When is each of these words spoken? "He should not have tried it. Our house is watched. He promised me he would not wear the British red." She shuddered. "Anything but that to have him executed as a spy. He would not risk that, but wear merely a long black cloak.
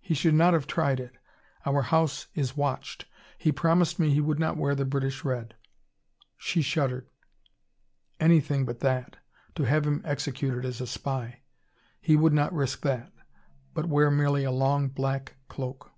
"He 0.00 0.14
should 0.14 0.34
not 0.34 0.52
have 0.54 0.68
tried 0.68 1.00
it. 1.00 1.16
Our 1.64 1.82
house 1.82 2.28
is 2.36 2.56
watched. 2.56 3.06
He 3.36 3.50
promised 3.50 3.98
me 3.98 4.10
he 4.14 4.20
would 4.20 4.38
not 4.38 4.56
wear 4.56 4.76
the 4.76 4.84
British 4.84 5.24
red." 5.24 5.56
She 6.36 6.62
shuddered. 6.62 7.08
"Anything 8.20 8.64
but 8.64 8.78
that 8.78 9.16
to 9.56 9.64
have 9.64 9.84
him 9.84 10.02
executed 10.04 10.64
as 10.64 10.80
a 10.80 10.86
spy. 10.86 11.40
He 12.00 12.14
would 12.14 12.32
not 12.32 12.52
risk 12.54 12.82
that, 12.82 13.12
but 13.74 13.86
wear 13.86 14.08
merely 14.08 14.44
a 14.44 14.52
long 14.52 14.86
black 14.86 15.34
cloak. 15.48 15.90